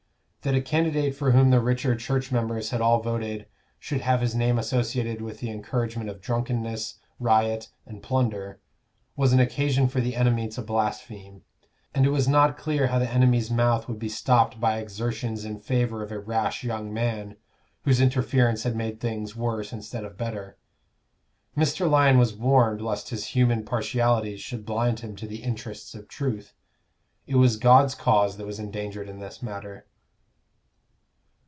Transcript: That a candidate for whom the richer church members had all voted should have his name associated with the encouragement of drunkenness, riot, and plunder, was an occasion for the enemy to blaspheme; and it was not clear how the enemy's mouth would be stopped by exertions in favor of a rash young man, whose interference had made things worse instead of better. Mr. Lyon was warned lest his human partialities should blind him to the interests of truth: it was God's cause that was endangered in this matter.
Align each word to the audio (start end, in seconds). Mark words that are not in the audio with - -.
That 0.43 0.55
a 0.55 0.59
candidate 0.63 1.13
for 1.15 1.33
whom 1.33 1.51
the 1.51 1.59
richer 1.61 1.95
church 1.95 2.31
members 2.31 2.71
had 2.71 2.81
all 2.81 2.99
voted 2.99 3.45
should 3.79 4.01
have 4.01 4.21
his 4.21 4.33
name 4.33 4.57
associated 4.57 5.21
with 5.21 5.37
the 5.39 5.51
encouragement 5.51 6.09
of 6.09 6.19
drunkenness, 6.19 6.97
riot, 7.19 7.69
and 7.85 8.01
plunder, 8.01 8.59
was 9.15 9.33
an 9.33 9.39
occasion 9.39 9.87
for 9.87 10.01
the 10.01 10.15
enemy 10.15 10.47
to 10.49 10.63
blaspheme; 10.63 11.43
and 11.93 12.07
it 12.07 12.09
was 12.09 12.27
not 12.27 12.57
clear 12.57 12.87
how 12.87 12.97
the 12.97 13.07
enemy's 13.07 13.51
mouth 13.51 13.87
would 13.87 13.99
be 13.99 14.09
stopped 14.09 14.59
by 14.59 14.79
exertions 14.79 15.45
in 15.45 15.59
favor 15.59 16.01
of 16.01 16.11
a 16.11 16.19
rash 16.19 16.63
young 16.63 16.91
man, 16.91 17.35
whose 17.83 18.01
interference 18.01 18.63
had 18.63 18.75
made 18.75 18.99
things 18.99 19.35
worse 19.35 19.71
instead 19.71 20.03
of 20.03 20.17
better. 20.17 20.57
Mr. 21.55 21.87
Lyon 21.87 22.17
was 22.17 22.33
warned 22.33 22.81
lest 22.81 23.09
his 23.11 23.27
human 23.35 23.63
partialities 23.63 24.41
should 24.41 24.65
blind 24.65 25.01
him 25.01 25.15
to 25.15 25.27
the 25.27 25.43
interests 25.43 25.93
of 25.93 26.07
truth: 26.07 26.55
it 27.27 27.35
was 27.35 27.57
God's 27.57 27.93
cause 27.93 28.37
that 28.37 28.47
was 28.47 28.57
endangered 28.57 29.07
in 29.07 29.19
this 29.19 29.43
matter. 29.43 29.85